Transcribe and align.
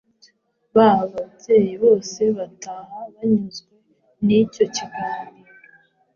Ba 0.75 0.89
babyeyi 1.13 1.73
bose 1.83 2.21
bataha 2.37 2.97
banyuzwe 3.13 3.73
n’icyo 4.25 4.65
kiganiro 4.75 5.53